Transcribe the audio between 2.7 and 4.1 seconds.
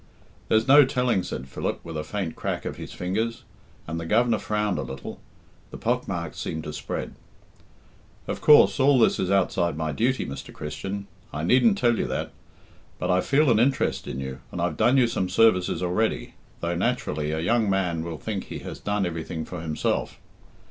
his fingers; and the